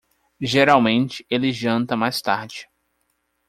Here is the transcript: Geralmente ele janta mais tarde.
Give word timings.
Geralmente 0.41 1.23
ele 1.29 1.51
janta 1.53 1.95
mais 1.95 2.23
tarde. 2.23 2.67